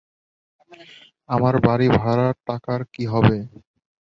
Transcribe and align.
আমার 1.29 1.55
বাড়ি 1.65 1.87
ভাড়ার 1.97 2.35
টাকার 2.47 2.81
কী 2.93 3.03
হবে? 3.13 3.37